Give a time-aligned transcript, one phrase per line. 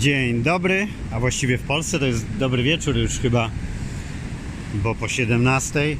[0.00, 3.50] Dzień dobry, a właściwie w Polsce to jest dobry wieczór już chyba,
[4.74, 5.96] bo po 17.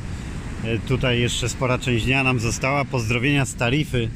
[0.64, 2.84] E, Tutaj jeszcze spora część dnia nam została.
[2.84, 4.08] Pozdrowienia z Tarify.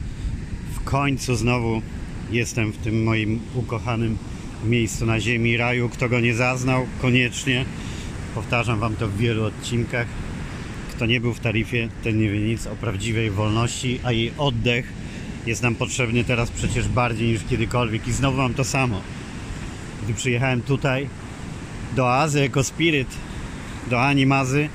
[0.75, 1.83] W końcu znowu
[2.31, 4.19] jestem w tym moim ukochanym
[4.65, 5.88] miejscu na ziemi, raju.
[5.88, 7.64] Kto go nie zaznał, koniecznie.
[8.35, 10.06] Powtarzam Wam to w wielu odcinkach.
[10.90, 14.92] Kto nie był w Tarifie, ten nie wie nic o prawdziwej wolności, a jej oddech
[15.46, 18.09] jest nam potrzebny teraz przecież bardziej niż kiedykolwiek.
[18.09, 19.01] I znowu mam to samo
[20.05, 21.09] gdy przyjechałem tutaj
[21.97, 23.09] do Azy Eco Spirit,
[23.91, 24.69] do Ani Mazy,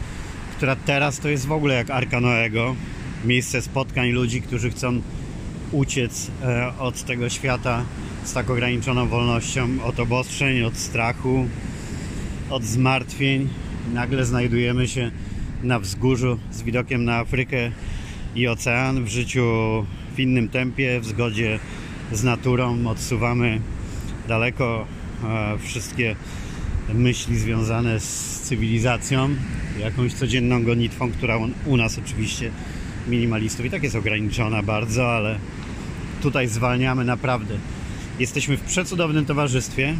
[0.57, 2.75] która teraz to jest w ogóle jak Arka Noego,
[3.25, 5.01] miejsce spotkań ludzi, którzy chcą
[5.71, 7.83] uciec e, od tego świata
[8.23, 11.47] z tak ograniczoną wolnością, od obostrzeń, od strachu,
[12.49, 13.49] od zmartwień.
[13.93, 15.11] Nagle znajdujemy się
[15.63, 17.71] na wzgórzu z widokiem na Afrykę
[18.35, 19.45] i ocean w życiu
[20.15, 21.59] w innym tempie, w zgodzie
[22.11, 22.87] z naturą.
[22.87, 23.61] Odsuwamy
[24.27, 24.85] daleko
[25.59, 26.15] wszystkie
[26.93, 29.29] myśli związane z cywilizacją,
[29.79, 32.51] jakąś codzienną gonitwą, która u- nas oczywiście
[33.07, 35.39] minimalistów i tak jest ograniczona bardzo, ale
[36.21, 37.57] tutaj zwalniamy naprawdę.
[38.19, 39.95] Jesteśmy w przecudownym towarzystwie.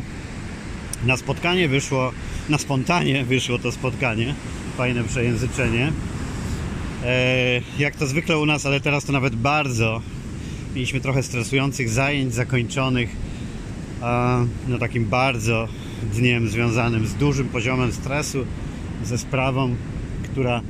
[1.06, 2.12] Na spotkanie wyszło,
[2.50, 4.34] na spontanie wyszło to spotkanie.
[4.78, 5.92] Fajne przejęzyczenie.
[7.06, 10.02] E, jak to zwykle u nas, ale teraz to nawet bardzo.
[10.75, 13.09] Mieliśmy trochę stresujących zajęć zakończonych
[14.67, 15.67] no takim bardzo
[16.14, 18.45] dniem związanym z dużym poziomem stresu,
[19.03, 19.75] ze sprawą,
[20.23, 20.61] która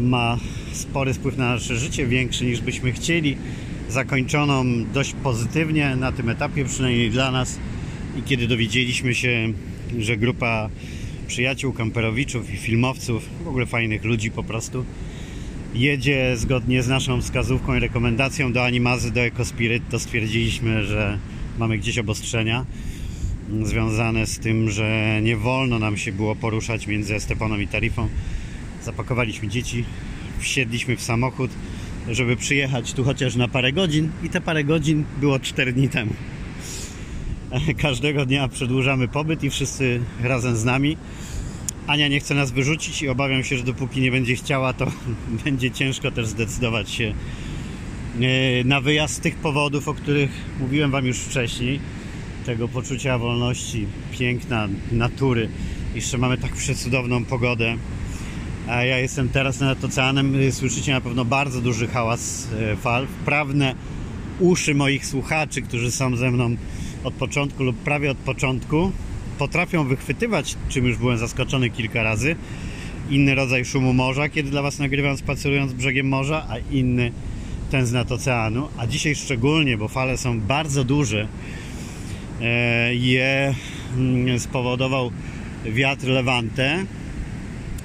[0.00, 0.38] ma
[0.72, 3.36] spory wpływ na nasze życie, większy niż byśmy chcieli,
[3.88, 7.58] zakończoną dość pozytywnie na tym etapie, przynajmniej dla nas.
[8.18, 9.52] I kiedy dowiedzieliśmy się,
[9.98, 10.68] że grupa
[11.26, 14.84] przyjaciół, kamperowiczów i filmowców, w ogóle fajnych ludzi po prostu,
[15.74, 21.18] jedzie zgodnie z naszą wskazówką i rekomendacją do Animazy, do Ecospirit, to stwierdziliśmy, że
[21.58, 22.66] mamy gdzieś obostrzenia
[23.62, 28.08] związane z tym, że nie wolno nam się było poruszać między Esteponą i Tarifą.
[28.84, 29.84] Zapakowaliśmy dzieci,
[30.38, 31.50] wsiedliśmy w samochód,
[32.10, 36.12] żeby przyjechać tu chociaż na parę godzin i te parę godzin było 4 dni temu.
[37.82, 40.96] Każdego dnia przedłużamy pobyt i wszyscy razem z nami.
[41.86, 44.86] Ania nie chce nas wyrzucić i obawiam się, że dopóki nie będzie chciała, to
[45.44, 47.14] będzie ciężko też zdecydować się
[48.64, 50.30] na wyjazd z tych powodów, o których
[50.60, 51.80] mówiłem Wam już wcześniej.
[52.46, 53.86] Tego poczucia wolności,
[54.18, 55.48] piękna natury.
[55.94, 57.76] Jeszcze mamy tak przecudowną pogodę.
[58.68, 60.52] A ja jestem teraz nad oceanem.
[60.52, 63.06] Słyszycie na pewno bardzo duży hałas e, fal.
[63.06, 63.74] Wprawne
[64.40, 66.56] uszy moich słuchaczy, którzy są ze mną
[67.04, 68.92] od początku lub prawie od początku,
[69.38, 72.36] potrafią wychwytywać, czym już byłem zaskoczony kilka razy,
[73.10, 77.12] inny rodzaj szumu morza, kiedy dla Was nagrywam spacerując brzegiem morza, a inny
[77.70, 78.68] ten z nad oceanu.
[78.76, 81.28] A dzisiaj szczególnie, bo fale są bardzo duże,
[82.40, 83.54] e, je
[83.96, 85.10] mm, spowodował
[85.64, 86.84] wiatr Levante,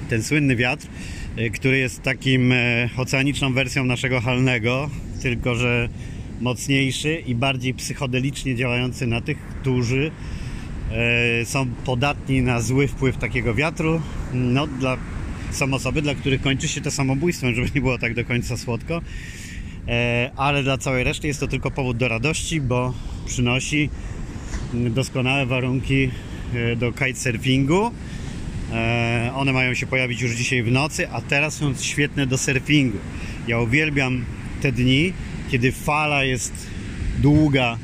[0.08, 0.86] ten słynny wiatr,
[1.36, 4.90] e, który jest takim e, oceaniczną wersją naszego halnego,
[5.22, 5.88] tylko że
[6.40, 10.10] mocniejszy i bardziej psychodelicznie działający na tych, którzy
[11.44, 14.00] są podatni na zły wpływ takiego wiatru.
[14.34, 14.96] No, dla,
[15.50, 19.00] są osoby, dla których kończy się to samobójstwem, żeby nie było tak do końca słodko.
[19.88, 22.94] E, ale dla całej reszty jest to tylko powód do radości, bo
[23.26, 23.90] przynosi
[24.74, 26.10] doskonałe warunki
[26.54, 27.90] e, do kitesurfingu.
[28.72, 32.98] E, One mają się pojawić już dzisiaj w nocy, a teraz są świetne do surfingu.
[33.48, 34.24] Ja uwielbiam
[34.62, 35.12] te dni,
[35.50, 36.66] kiedy fala jest
[37.18, 37.78] długa,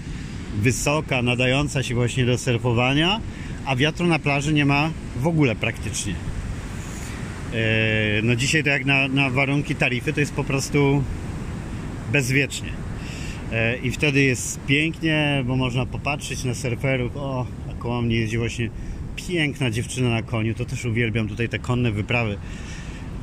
[0.63, 3.21] wysoka, nadająca się właśnie do surfowania,
[3.67, 6.15] a wiatru na plaży nie ma w ogóle praktycznie.
[8.23, 11.05] No dzisiaj to jak na, na warunki tarify to jest po prostu
[12.13, 12.69] bezwiecznie.
[13.53, 17.17] E, I wtedy jest pięknie, bo można popatrzeć na surferów.
[17.17, 18.71] O, a koło mnie jeździ właśnie
[19.17, 20.55] piękna dziewczyna na koniu.
[20.55, 22.37] To też uwielbiam tutaj te konne wyprawy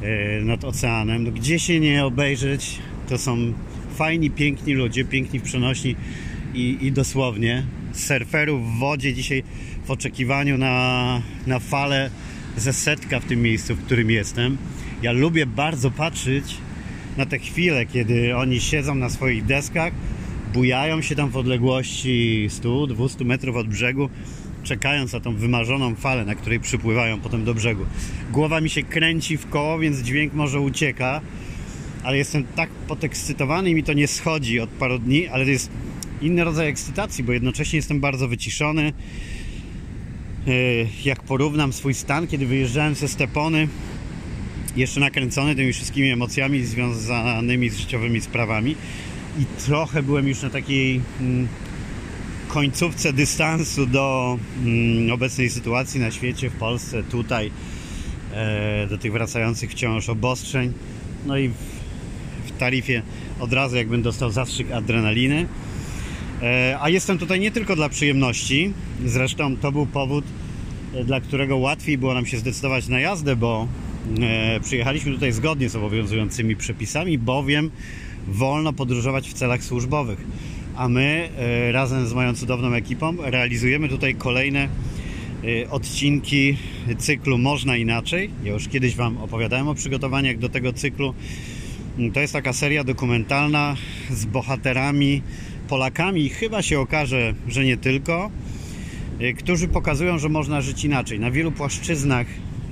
[0.01, 1.23] e, nad oceanem.
[1.23, 3.53] No, gdzie się nie obejrzeć, to są
[3.95, 5.95] fajni, piękni ludzie, piękni w przenośni
[6.53, 7.63] i, i dosłownie.
[7.93, 9.43] Surferów w wodzie dzisiaj
[9.85, 12.09] w oczekiwaniu na, na falę
[12.57, 14.57] ze setka w tym miejscu, w którym jestem.
[15.01, 16.57] Ja lubię bardzo patrzeć
[17.17, 19.93] na te chwile, kiedy oni siedzą na swoich deskach,
[20.53, 24.09] bujają się tam w odległości 100-200 metrów od brzegu,
[24.63, 27.85] czekając na tą wymarzoną falę, na której przypływają potem do brzegu.
[28.31, 31.21] Głowa mi się kręci w koło, więc dźwięk może ucieka,
[32.03, 35.71] ale jestem tak podekscytowany i mi to nie schodzi od paru dni, ale to jest
[36.21, 38.93] inny rodzaj ekscytacji, bo jednocześnie jestem bardzo wyciszony.
[40.47, 43.67] Yy, Jak porównam swój stan, kiedy wyjeżdżałem ze Stepony,
[44.77, 48.75] jeszcze nakręcony tymi wszystkimi emocjami związanymi z życiowymi sprawami
[49.39, 51.47] i trochę byłem już na takiej mm,
[52.47, 57.51] końcówce dystansu do mm, obecnej sytuacji na świecie, w Polsce, tutaj,
[58.33, 60.73] e, do tych wracających wciąż obostrzeń.
[61.25, 63.01] No i w, taryfie
[63.39, 65.47] od razu jakbym dostał zastrzyk adrenaliny.
[66.41, 68.73] E, a jestem tutaj nie tylko dla przyjemności,
[69.05, 70.25] zresztą to był powód,
[70.93, 73.67] e, dla którego łatwiej było nam się zdecydować na jazdę, bo
[74.61, 77.71] przyjechaliśmy tutaj zgodnie z obowiązującymi przepisami, bowiem
[78.27, 80.19] wolno podróżować w celach służbowych.
[80.75, 81.29] A my
[81.71, 84.67] razem z moją cudowną ekipą realizujemy tutaj kolejne
[85.69, 86.57] odcinki
[86.97, 88.29] cyklu Można Inaczej.
[88.43, 91.13] Ja już kiedyś Wam opowiadałem o przygotowaniach do tego cyklu.
[92.13, 93.75] To jest taka seria dokumentalna
[94.09, 95.21] z bohaterami
[95.67, 98.31] Polakami, chyba się okaże, że nie tylko,
[99.37, 102.27] którzy pokazują, że można żyć inaczej na wielu płaszczyznach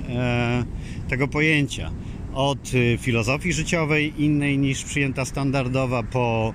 [0.08, 0.64] e,
[1.08, 1.90] tego pojęcia.
[2.34, 6.54] Od y, filozofii życiowej, innej niż przyjęta standardowa, po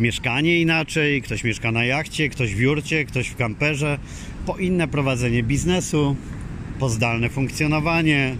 [0.00, 3.98] mieszkanie inaczej, ktoś mieszka na jachcie, ktoś w jurcie, ktoś w kamperze,
[4.46, 6.16] po inne prowadzenie biznesu,
[6.78, 8.36] po zdalne funkcjonowanie,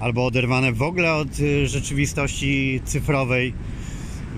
[0.00, 3.54] albo oderwane w ogóle od y, rzeczywistości cyfrowej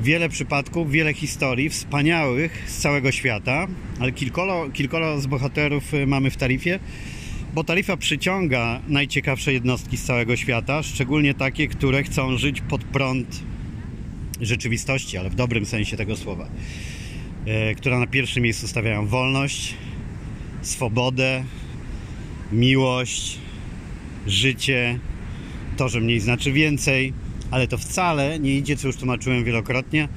[0.02, 3.66] wiele przypadków, wiele historii wspaniałych z całego świata,
[4.00, 6.78] ale kilkoro, kilkoro z bohaterów y, mamy w tarifie,
[7.56, 13.42] bo tarifa przyciąga najciekawsze jednostki z całego świata, szczególnie takie, które chcą żyć pod prąd
[14.40, 16.48] rzeczywistości, ale w dobrym sensie tego słowa,
[17.46, 19.74] e, które na pierwszym miejscu stawiają wolność,
[20.62, 21.44] swobodę,
[22.52, 23.38] miłość,
[24.26, 24.98] życie,
[25.76, 27.12] to, że mniej znaczy więcej
[27.50, 30.08] ale to wcale nie idzie, co już tłumaczyłem wielokrotnie.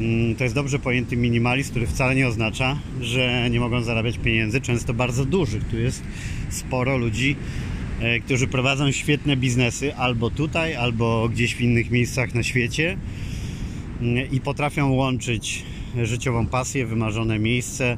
[0.00, 4.60] Mm, to jest dobrze pojęty minimalizm, który wcale nie oznacza, że nie mogą zarabiać pieniędzy,
[4.60, 5.64] często bardzo dużych.
[5.64, 6.02] Tu jest
[6.50, 7.36] sporo ludzi,
[8.00, 12.96] e, którzy prowadzą świetne biznesy albo tutaj, albo gdzieś w innych miejscach na świecie
[14.00, 15.64] mm, i potrafią łączyć
[16.02, 17.96] życiową pasję, wymarzone miejsce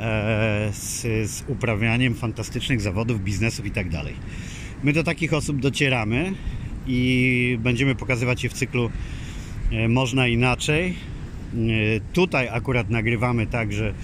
[0.00, 1.00] e, z,
[1.30, 3.90] z uprawianiem fantastycznych zawodów, biznesów itd.
[3.90, 4.06] Tak
[4.84, 6.32] My do takich osób docieramy
[6.86, 8.90] i będziemy pokazywać je w cyklu
[9.72, 11.07] e, Można Inaczej.
[11.54, 13.94] E, tutaj akurat nagrywamy tak, że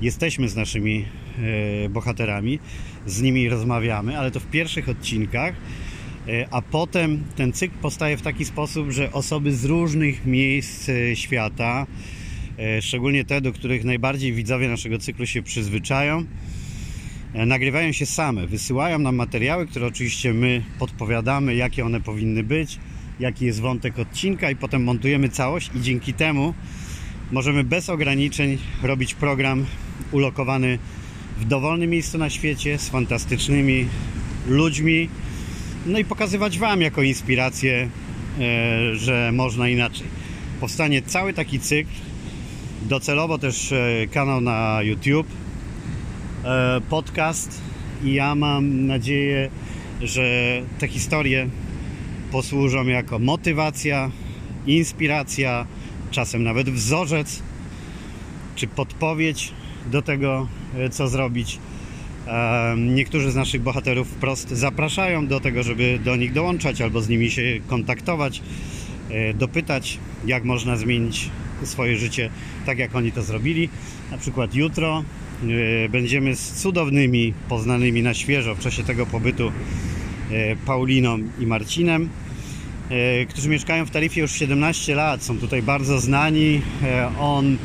[0.00, 1.04] jesteśmy z naszymi
[1.84, 2.58] e, bohaterami,
[3.06, 5.54] z nimi rozmawiamy, ale to w pierwszych odcinkach,
[6.50, 11.86] a potem ten cykl powstaje w taki sposób, że osoby z różnych miejsc świata,
[12.80, 16.24] szczególnie te, do których najbardziej widzowie naszego cyklu się przyzwyczają,
[17.34, 22.78] E, nagrywają się same, wysyłają nam materiały, które oczywiście my podpowiadamy, jakie one powinny być,
[23.20, 26.54] jaki jest wątek odcinka i potem montujemy całość i dzięki temu
[27.32, 29.66] możemy bez ograniczeń robić program
[30.12, 30.78] ulokowany
[31.38, 33.88] w dowolnym miejscu na świecie z fantastycznymi
[34.48, 35.08] ludźmi
[35.86, 37.88] no i pokazywać Wam jako inspirację,
[38.40, 40.06] e, że można inaczej.
[40.60, 41.90] Powstanie cały taki cykl,
[42.82, 45.26] docelowo też e, kanał na YouTube,
[46.44, 47.60] E, podcast
[48.04, 49.50] i ja mam nadzieję,
[50.02, 50.22] że
[50.78, 51.48] te historie
[52.32, 54.10] posłużą jako motywacja,
[54.66, 55.66] inspiracja,
[56.14, 57.42] czasem nawet wzorzec
[58.54, 59.52] czy podpowiedź
[59.90, 61.58] do tego, e, co zrobić.
[62.26, 67.08] E, niektórzy z naszych bohaterów wprost zapraszają do tego, żeby do nich dołączać albo z
[67.08, 68.42] nimi się kontaktować,
[69.34, 71.30] dopytać, jak można zmienić
[71.64, 72.30] swoje życie
[72.66, 73.68] tak, jak oni to zrobili.
[74.10, 75.04] Na przykład jutro
[75.42, 79.52] E, będziemy z cudownymi, poznanymi na świeżo w czasie tego pobytu
[80.30, 82.08] e, Pauliną i Marcinem, e,
[83.28, 85.22] którzy mieszkają w Tarifie już 17 lat.
[85.22, 86.60] Są tutaj bardzo znani.
[87.20, 87.56] On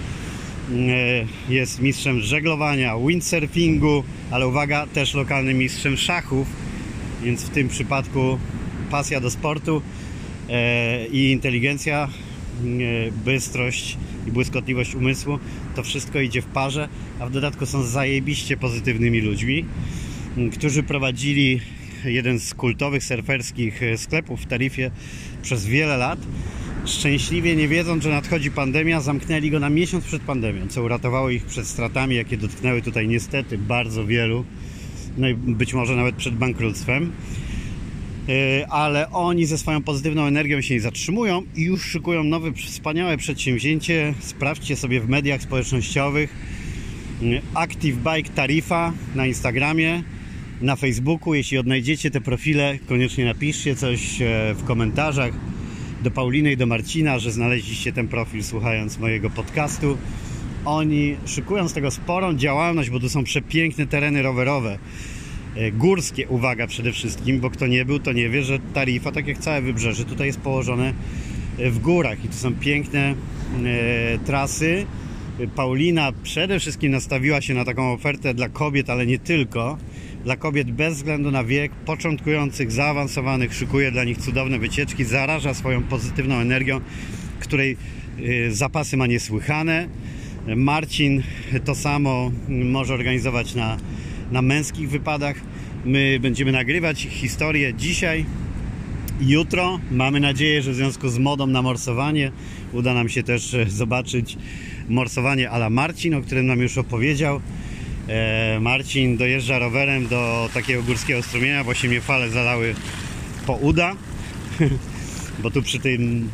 [1.49, 6.47] jest mistrzem żeglowania, windsurfingu, ale uwaga, też lokalnym mistrzem szachów,
[7.23, 8.39] więc w tym przypadku
[8.91, 9.81] pasja do sportu
[11.11, 12.09] i inteligencja,
[13.25, 13.97] bystrość
[14.27, 15.39] i błyskotliwość umysłu,
[15.75, 19.65] to wszystko idzie w parze, a w dodatku są zajebiście pozytywnymi ludźmi,
[20.53, 21.61] którzy prowadzili
[22.05, 24.91] jeden z kultowych surferskich sklepów w Tarifie
[25.41, 26.19] przez wiele lat.
[26.85, 31.45] Szczęśliwie nie wiedząc, że nadchodzi pandemia, zamknęli go na miesiąc przed pandemią, co uratowało ich
[31.45, 34.45] przed stratami, jakie dotknęły tutaj niestety bardzo wielu,
[35.17, 37.11] no i być może nawet przed bankructwem.
[38.29, 43.17] E, ale oni ze swoją pozytywną energią się nie zatrzymują i już szykują nowe, wspaniałe
[43.17, 44.13] przedsięwzięcie.
[44.19, 46.35] Sprawdźcie sobie w mediach społecznościowych
[47.21, 50.03] e, Active Bike Tarifa na Instagramie,
[50.61, 51.33] na Facebooku.
[51.33, 55.33] Jeśli odnajdziecie te profile, koniecznie napiszcie coś e, w komentarzach
[56.03, 59.97] do Pauliny i do Marcina, że znaleźliście ten profil słuchając mojego podcastu.
[60.65, 64.79] Oni szykują z tego sporą działalność, bo to są przepiękne tereny rowerowe
[65.55, 69.27] E, górskie, uwaga przede wszystkim, bo kto nie był, to nie wie, że Tarifa, tak
[69.27, 70.93] jak całe wybrzeże, tutaj jest położone
[71.57, 73.15] e, w górach i to są piękne e,
[74.25, 74.85] trasy
[75.55, 79.77] Paulina przede wszystkim nastawiła się na taką ofertę dla kobiet, ale nie tylko.
[80.23, 85.83] Dla kobiet bez względu na wiek, początkujących, zaawansowanych, szykuje dla nich cudowne wycieczki, zaraża swoją
[85.83, 86.81] pozytywną energią,
[87.39, 87.77] której
[88.19, 89.87] y, zapasy ma niesłychane.
[90.55, 91.23] Marcin
[91.65, 93.77] to samo może organizować na,
[94.31, 95.35] na męskich wypadach.
[95.85, 98.25] My będziemy nagrywać historię dzisiaj,
[99.21, 99.79] jutro.
[99.91, 102.31] Mamy nadzieję, że w związku z modą na morsowanie
[102.73, 104.37] uda nam się też e, zobaczyć
[104.89, 107.41] morsowanie ala Marcin, o którym nam już opowiedział.
[108.09, 112.75] E, Marcin dojeżdża rowerem do takiego górskiego strumienia, bo się mnie fale zalały
[113.45, 113.95] po uda.
[115.43, 116.29] bo tu przy, tym,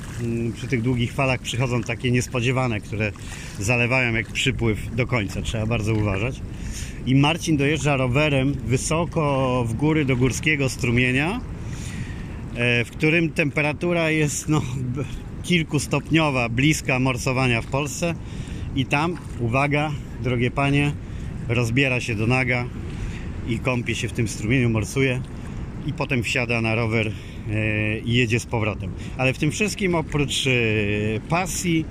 [0.56, 3.12] przy tych długich falach przychodzą takie niespodziewane, które
[3.60, 5.42] zalewają jak przypływ do końca.
[5.42, 6.42] Trzeba bardzo uważać.
[7.06, 11.42] I Marcin dojeżdża rowerem wysoko w góry do górskiego strumienia,
[12.56, 14.62] e, w którym temperatura jest no,
[15.44, 18.16] kilkustopniowa, bliska morsowania w Polsce.
[18.76, 19.92] I tam, uwaga,
[20.24, 20.92] drogie panie,
[21.48, 22.66] rozbiera się do naga
[23.48, 25.22] i kąpie się w tym strumieniu, morsuje
[25.88, 28.92] i potem wsiada na rower e, i jedzie z powrotem.
[29.18, 30.52] Ale w tym wszystkim oprócz e,
[31.30, 31.86] pasji,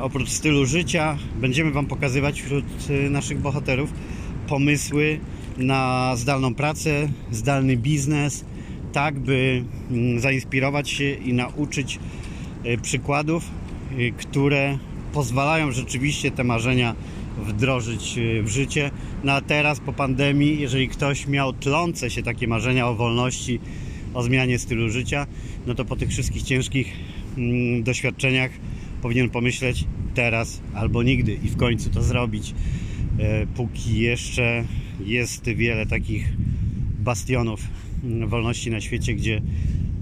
[0.00, 3.92] oprócz stylu życia, będziemy Wam pokazywać wśród e, naszych bohaterów
[4.48, 5.20] pomysły
[5.58, 8.44] na zdalną pracę, zdalny biznes,
[8.92, 9.64] tak by
[10.16, 11.98] zainspirować się i nauczyć
[12.82, 13.44] przykładów,
[14.18, 14.78] które
[15.12, 16.94] pozwalają rzeczywiście te marzenia
[17.38, 18.90] wdrożyć w życie.
[19.24, 23.60] No a teraz po pandemii, jeżeli ktoś miał tlące się takie marzenia o wolności,
[24.14, 25.26] o zmianie stylu życia,
[25.66, 26.92] no to po tych wszystkich ciężkich
[27.38, 28.50] mm, doświadczeniach
[29.02, 32.54] powinien pomyśleć teraz albo nigdy i w końcu to zrobić.
[33.18, 34.64] E, póki jeszcze
[35.06, 36.32] jest wiele takich
[36.98, 37.60] bastionów
[38.04, 39.42] mm, wolności na świecie, gdzie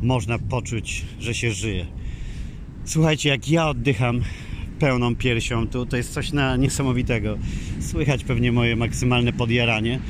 [0.03, 1.87] można poczuć, że się żyje.
[2.85, 4.21] Słuchajcie, jak ja oddycham
[4.79, 5.69] pełną piersią.
[5.69, 7.39] Tu to jest coś na niesamowitego.
[7.81, 10.01] Słychać pewnie moje maksymalne podjaranie.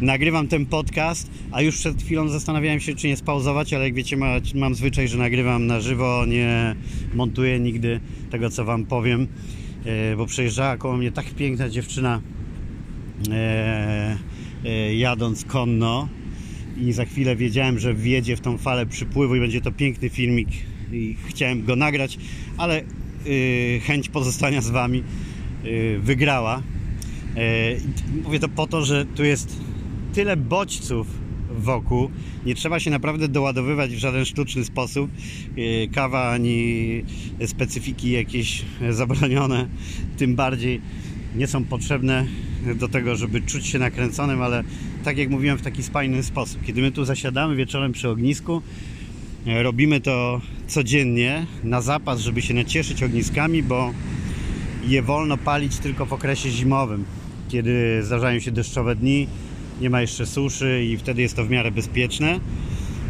[0.00, 4.16] Nagrywam ten podcast, a już przed chwilą zastanawiałem się, czy nie spauzować, ale jak wiecie,
[4.16, 6.74] ma, mam zwyczaj, że nagrywam na żywo, nie
[7.14, 9.26] montuję nigdy tego, co Wam powiem,
[9.84, 12.20] e, bo przejeżdżała koło mnie tak piękna dziewczyna
[13.30, 14.18] e,
[14.64, 16.08] e, jadąc konno
[16.80, 20.48] i za chwilę wiedziałem, że wjedzie w tą falę przypływu i będzie to piękny filmik
[20.92, 22.18] i chciałem go nagrać,
[22.56, 22.82] ale
[23.82, 25.02] chęć pozostania z Wami
[25.64, 26.58] y, wygrała.
[26.58, 29.56] Y, mówię to po to, że tu jest
[30.14, 31.06] tyle bodźców
[31.58, 32.10] wokół.
[32.46, 35.10] Nie trzeba się naprawdę doładowywać w żaden sztuczny sposób.
[35.92, 37.02] Kawa ani
[37.46, 39.68] specyfiki jakieś zabronione,
[40.16, 40.80] tym bardziej
[41.36, 42.26] nie są potrzebne
[42.74, 44.64] do tego, żeby czuć się nakręconym, ale
[45.04, 46.64] tak jak mówiłem, w taki spajny sposób.
[46.64, 48.62] Kiedy my tu zasiadamy wieczorem przy ognisku,
[49.46, 53.92] Robimy to codziennie na zapas, żeby się nacieszyć ogniskami, bo
[54.86, 57.04] je wolno palić tylko w okresie zimowym,
[57.48, 59.26] kiedy zdarzają się deszczowe dni,
[59.80, 62.40] nie ma jeszcze suszy i wtedy jest to w miarę bezpieczne.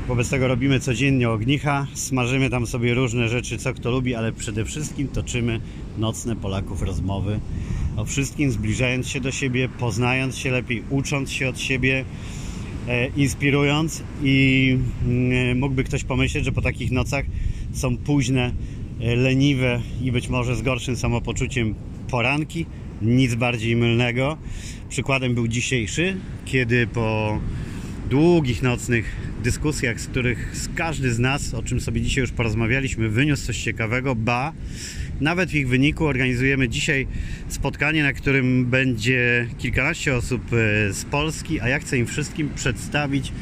[0.09, 4.64] Wobec tego robimy codziennie ognicha, smażymy tam sobie różne rzeczy, co kto lubi, ale przede
[4.64, 5.61] wszystkim toczymy
[5.99, 7.40] nocne Polaków rozmowy
[7.97, 12.05] o wszystkim, zbliżając się do siebie, poznając się lepiej, ucząc się od siebie,
[13.16, 17.25] inspirując i mm, mógłby ktoś pomyśleć, że po takich nocach
[17.73, 18.52] są późne,
[19.00, 21.75] e, leniwe i być może z gorszym samopoczuciem
[22.11, 22.66] poranki.
[23.02, 24.38] Nic bardziej mylnego.
[24.88, 27.38] Przykładem był dzisiejszy, kiedy po
[28.11, 33.47] długich nocnych dyskusjach, z których każdy z nas, o czym sobie dzisiaj już porozmawialiśmy, wyniósł
[33.47, 34.52] coś ciekawego, ba,
[35.20, 37.06] nawet w ich wyniku organizujemy dzisiaj
[37.49, 43.32] spotkanie, na którym będzie kilkanaście osób e, z Polski, a ja chcę im wszystkim przedstawić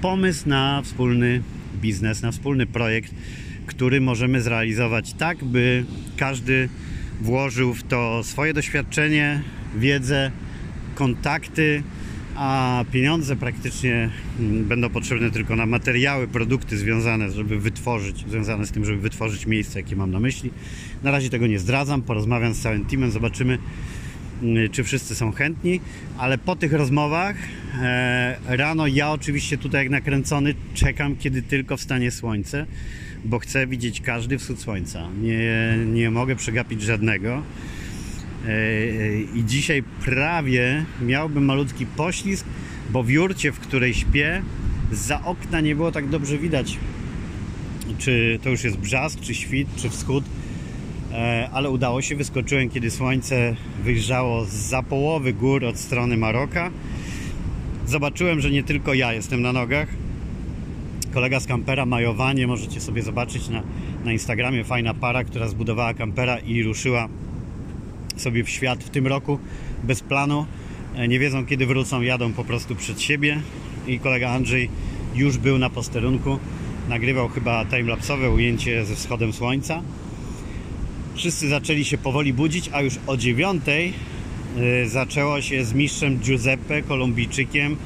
[0.00, 1.42] pomysł na wspólny
[1.80, 3.14] biznes, na wspólny projekt,
[3.66, 5.84] który możemy zrealizować tak, by
[6.16, 6.68] każdy
[7.20, 9.42] włożył w to swoje doświadczenie,
[9.76, 10.30] wiedzę,
[10.94, 11.82] kontakty,
[12.40, 18.70] a pieniądze praktycznie mm, będą potrzebne tylko na materiały, produkty związane, żeby wytworzyć, związane z
[18.70, 20.50] tym, żeby wytworzyć miejsce, jakie mam na myśli.
[21.02, 23.58] Na razie tego nie zdradzam, porozmawiam z całym teamem, zobaczymy,
[24.42, 25.80] mm, czy wszyscy są chętni,
[26.18, 27.36] ale po tych rozmowach
[27.80, 32.66] e, rano ja oczywiście tutaj jak nakręcony czekam, kiedy tylko wstanie słońce,
[33.24, 35.08] bo chcę widzieć każdy wschód słońca.
[35.22, 37.42] Nie, nie mogę przegapić żadnego.
[38.48, 42.46] E, i dzisiaj prawie miałbym malutki poślizg,
[42.90, 44.42] bo w jurcie, w której śpię,
[44.92, 46.78] za okna nie było tak dobrze widać,
[47.98, 50.24] czy to już jest brzask, czy świt, czy wschód,
[51.12, 56.70] e, ale udało się, wyskoczyłem, kiedy słońce wyjrzało za połowy gór od strony Maroka.
[57.86, 59.88] Zobaczyłem, że nie tylko ja jestem na nogach.
[61.12, 63.62] Kolega z kampera Majowanie, możecie sobie zobaczyć na,
[64.04, 67.08] na Instagramie, fajna para, która zbudowała kampera i ruszyła
[68.20, 69.38] sobie w świat w tym roku
[69.84, 70.46] bez planu.
[70.96, 73.40] E, Nie wiedzą kiedy wrócą, jadą po prostu przed siebie
[73.86, 74.70] i kolega Andrzej
[75.14, 76.38] już był na posterunku.
[76.88, 79.82] Nagrywał chyba timelapsowe ujęcie ze wschodem słońca.
[81.14, 83.92] Wszyscy zaczęli się powoli budzić, a już o dziewiątej
[84.84, 87.76] y, zaczęło się z mistrzem Giuseppe Kolumbijczykiem,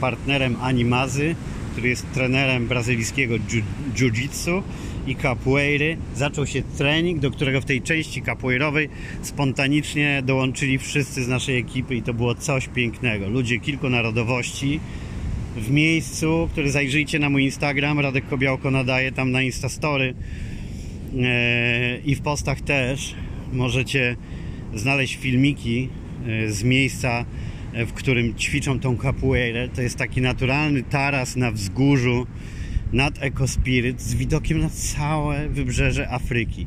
[0.00, 1.34] partnerem Animazy,
[1.74, 3.62] który jest trenerem brazylijskiego jiu-
[3.94, 4.62] jiu-jitsu
[5.06, 5.96] i capoeiry.
[6.16, 8.88] Zaczął się trening, do którego w tej części capoeirowej
[9.22, 13.28] spontanicznie dołączyli wszyscy z naszej ekipy i to było coś pięknego.
[13.28, 14.80] Ludzie kilku narodowości
[15.56, 20.14] w miejscu, który zajrzyjcie na mój Instagram, Radek Kobiałko nadaje tam na Instastory
[21.22, 23.14] e, i w postach też
[23.52, 24.16] możecie
[24.74, 25.88] znaleźć filmiki
[26.26, 27.24] e, z miejsca,
[27.86, 29.68] w którym ćwiczą tą capoeirę.
[29.68, 32.26] To jest taki naturalny taras na wzgórzu
[32.92, 36.66] nad Ecospirit z widokiem na całe wybrzeże Afryki.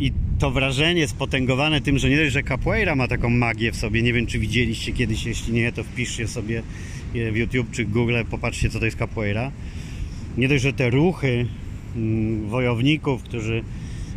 [0.00, 4.02] I to wrażenie spotęgowane tym, że nie dość, że capoeira ma taką magię w sobie,
[4.02, 6.62] nie wiem czy widzieliście kiedyś, jeśli nie, to wpiszcie sobie
[7.14, 9.52] e, w YouTube czy Google, popatrzcie co to jest capoeira.
[10.36, 11.46] Nie dość, że te ruchy
[11.96, 13.62] mm, wojowników, którzy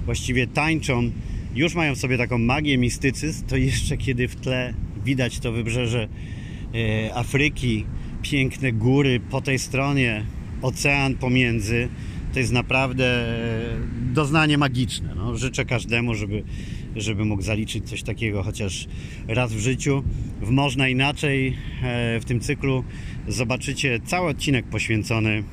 [0.05, 1.11] właściwie tańczą,
[1.55, 4.73] już mają w sobie taką magię, mistycyzm, to jeszcze kiedy w tle
[5.07, 6.07] widać to wybrzeże
[6.75, 7.85] e, Afryki,
[8.21, 10.25] piękne góry po tej stronie,
[10.61, 11.89] ocean pomiędzy,
[12.33, 15.15] to jest naprawdę e, doznanie magiczne.
[15.15, 16.43] No, życzę każdemu, żeby,
[16.95, 18.87] żeby mógł zaliczyć coś takiego chociaż
[19.27, 20.03] raz w życiu.
[20.41, 22.83] W Można Inaczej e, w tym cyklu
[23.27, 25.43] zobaczycie cały odcinek poświęcony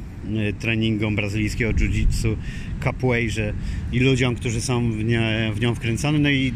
[0.59, 2.37] treningom brazylijskiego jiu-jitsu,
[2.85, 3.53] capoeirze
[3.93, 6.19] i ludziom, którzy są w, nie, w nią wkręcony.
[6.19, 6.53] No i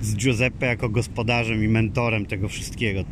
[0.00, 3.04] z Giuseppe jako gospodarzem i mentorem tego wszystkiego.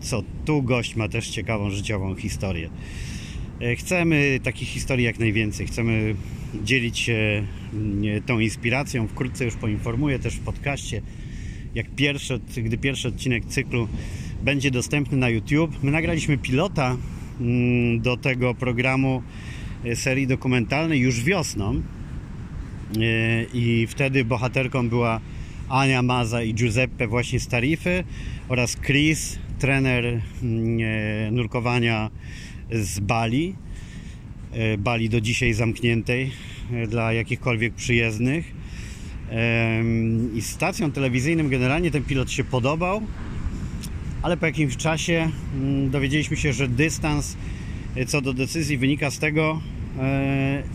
[0.00, 2.70] Co tu gość ma też ciekawą życiową historię.
[3.60, 5.66] E, Chcemy takich historii jak najwięcej.
[5.66, 6.14] Chcemy
[6.64, 9.08] dzielić się mm, tą inspiracją.
[9.08, 11.02] Wkrótce już poinformuję też w podcaście,
[11.74, 13.88] jak pierwszy, gdy pierwszy odcinek cyklu
[14.42, 15.82] będzie dostępny na YouTube.
[15.82, 16.96] My nagraliśmy pilota
[17.40, 19.22] mm, do tego programu
[19.84, 21.74] e, serii dokumentalnej już wiosną.
[21.76, 21.82] E,
[23.54, 25.20] I wtedy bohaterką była
[25.72, 28.04] Ania Maza i Giuseppe właśnie z Tarify
[28.48, 32.10] oraz Chris, trener mm, e, nurkowania
[32.72, 33.54] z Bali.
[34.52, 36.30] E, Bali do dzisiaj zamkniętej
[36.72, 38.62] e, dla jakichkolwiek przyjezdnych.
[40.34, 43.02] I stacjom telewizyjnym generalnie ten pilot się podobał,
[44.22, 47.36] ale po jakimś czasie mm, dowiedzieliśmy się, że dystans
[48.06, 49.60] co do decyzji wynika z tego,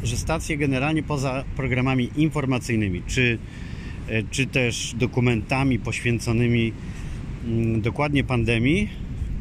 [0.04, 3.38] że stacje generalnie poza programami informacyjnymi, czy,
[4.32, 6.74] czy też dokumentami poświęconymi
[7.46, 8.90] mm, dokładnie pandemii,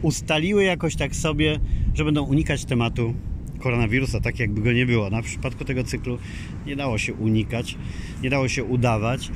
[0.03, 1.61] ustaliły jakoś tak sobie,
[1.95, 3.15] że będą unikać tematu
[3.59, 5.11] koronawirusa, tak jakby go nie było.
[5.11, 6.19] Na przypadku tego cyklu
[6.67, 7.77] nie dało się unikać,
[8.23, 9.29] nie dało się udawać.
[9.29, 9.31] E,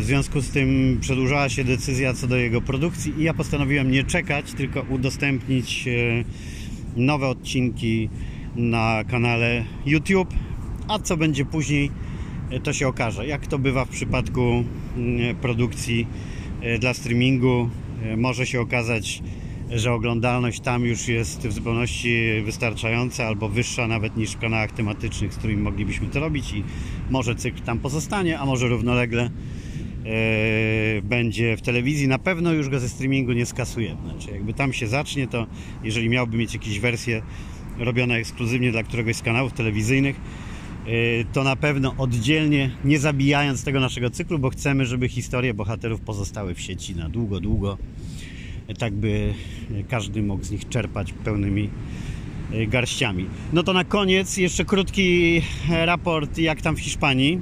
[0.00, 4.04] w związku z tym przedłużała się decyzja co do jego produkcji i ja postanowiłem nie
[4.04, 6.24] czekać, tylko udostępnić e,
[6.96, 8.08] nowe odcinki
[8.56, 10.34] na kanale YouTube,
[10.88, 12.11] a co będzie później e,
[12.60, 13.26] to się okaże.
[13.26, 14.64] Jak to bywa w przypadku
[14.96, 16.06] mm, produkcji
[16.60, 17.68] e, dla streamingu,
[18.02, 19.22] e, może się okazać,
[19.70, 25.34] że oglądalność tam już jest w zupełności wystarczająca albo wyższa nawet niż w kanałach tematycznych,
[25.34, 26.64] z którymi moglibyśmy to robić i
[27.10, 29.30] może cykl tam pozostanie, a może równolegle e,
[31.02, 32.08] będzie w telewizji.
[32.08, 34.00] Na pewno już go ze streamingu nie skasujemy.
[34.04, 35.46] Znaczy, jakby tam się zacznie, to
[35.84, 37.22] jeżeli miałby mieć jakieś wersje
[37.78, 40.16] robione ekskluzywnie dla któregoś z kanałów telewizyjnych,
[41.32, 46.54] to na pewno oddzielnie, nie zabijając tego naszego cyklu, bo chcemy, żeby historie bohaterów pozostały
[46.54, 47.78] w sieci na długo, długo
[48.78, 49.34] tak by
[49.88, 51.70] każdy mógł z nich czerpać pełnymi
[52.52, 53.26] e, garściami.
[53.52, 57.40] No to na koniec jeszcze krótki raport, jak tam w Hiszpanii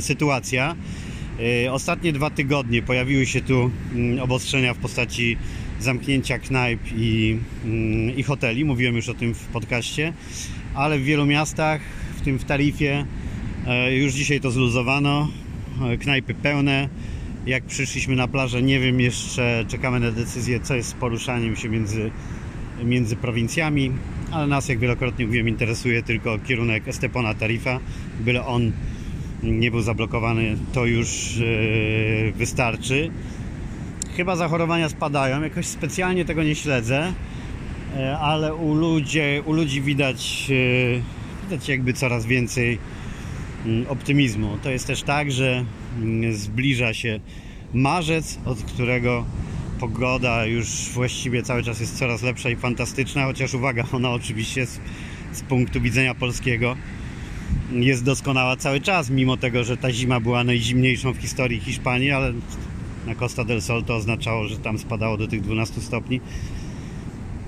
[0.00, 0.76] sytuacja.
[1.64, 5.36] E, Ostatnie dwa tygodnie pojawiły się tu mm, obostrzenia w postaci
[5.80, 8.64] zamknięcia knajp i, mm, i hoteli.
[8.64, 10.12] Mówiłem już o tym w podcaście,
[10.74, 11.80] ale w wielu miastach,
[12.22, 13.06] w tym w Tarifie,
[13.66, 15.28] e, już dzisiaj to zluzowano.
[15.92, 16.88] E, Knajpy pełne.
[17.46, 21.68] Jak przyszliśmy na plażę, nie wiem jeszcze, czekamy na decyzję, co jest z poruszaniem się
[21.68, 22.10] między,
[22.84, 23.92] między prowincjami,
[24.32, 27.80] ale nas, jak wielokrotnie mówiłem, interesuje tylko kierunek Estepona Tarifa.
[28.20, 28.72] Byle on
[29.42, 33.10] nie był zablokowany, to już e, wystarczy.
[34.16, 37.12] Chyba zachorowania spadają, jakoś specjalnie tego nie śledzę,
[38.20, 40.50] ale u, ludzie, u ludzi widać,
[41.42, 42.78] widać jakby coraz więcej
[43.66, 44.58] mm, optymizmu.
[44.62, 45.64] To jest też tak, że
[45.98, 47.20] mm, zbliża się
[47.74, 49.24] marzec, od którego
[49.80, 54.80] pogoda już właściwie cały czas jest coraz lepsza i fantastyczna, chociaż uwaga, ona oczywiście z,
[55.32, 56.76] z punktu widzenia polskiego
[57.72, 62.32] jest doskonała cały czas, mimo tego, że ta zima była najzimniejszą w historii Hiszpanii, ale
[63.06, 66.20] na Costa del Sol to oznaczało, że tam spadało do tych 12 stopni.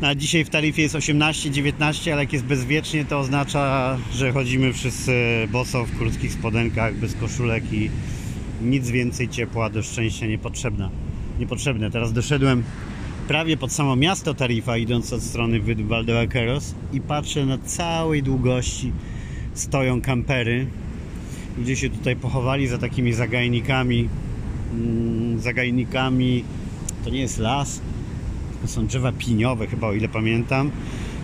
[0.05, 4.73] No, A dzisiaj w taryfie jest 18-19, ale jak jest bezwiecznie, to oznacza, że chodzimy
[4.73, 5.13] wszyscy
[5.53, 7.91] boso w krótkich spodenkach, bez koszulek i
[8.63, 10.91] nic więcej ciepła do szczęścia niepotrzebna.
[11.39, 11.91] Niepotrzebne.
[11.91, 12.63] Teraz doszedłem
[13.29, 18.93] prawie pod samo miasto Tarifa, idąc od strony Valdevaqueros i patrzę na całej długości
[19.55, 20.67] stoją kampery.
[21.59, 24.09] Ludzie się tutaj pochowali za takimi zagajnikami.
[24.75, 26.45] Mm, Zagajnikami
[27.05, 27.81] to nie jest las,
[28.65, 30.71] to są drzewa piniowe chyba, o ile pamiętam.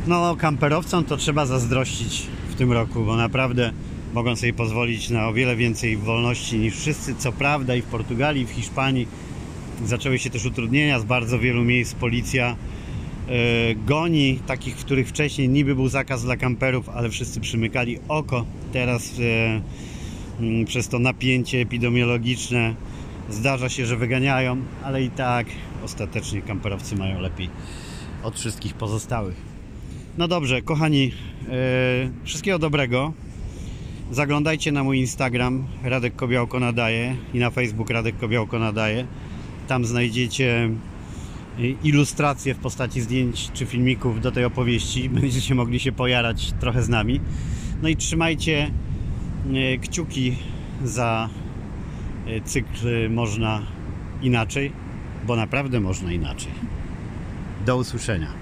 [0.07, 3.72] No, kamperowcom to trzeba zazdrościć w tym roku, bo naprawdę
[4.14, 7.14] mogą sobie pozwolić na o wiele więcej wolności niż wszyscy.
[7.14, 9.09] Co prawda i w Portugalii, i w Hiszpanii
[9.85, 11.94] zaczęły się też utrudnienia z bardzo wielu miejsc.
[11.94, 12.57] Policja
[13.29, 18.44] e, goni takich, w których wcześniej niby był zakaz dla kamperów, ale wszyscy przymykali oko.
[18.72, 19.12] Teraz
[20.40, 22.74] e, przez to napięcie epidemiologiczne
[23.31, 25.47] zdarza się, że wyganiają, ale i tak
[25.85, 27.49] ostatecznie kamperowcy mają lepiej
[28.23, 29.37] od wszystkich pozostałych.
[30.19, 31.12] No dobrze, kochani,
[31.49, 31.51] e,
[32.25, 33.12] wszystkiego dobrego.
[34.11, 39.07] Zaglądajcie na mój Instagram Radek Kobiałko nadaje i na Facebook Radek Kobiałko nadaje.
[39.69, 40.71] Tam znajdziecie
[41.61, 45.09] y, ilustracje w postaci zdjęć czy filmików do tej opowieści.
[45.21, 47.21] Będziecie mogli się pojarać trochę z nami.
[47.83, 48.71] No i trzymajcie
[49.55, 50.37] y, kciuki
[50.85, 51.29] za
[52.45, 53.62] cykl Można
[54.23, 54.73] Inaczej,
[55.27, 56.53] bo naprawdę można inaczej.
[57.66, 58.39] Do usłyszenia.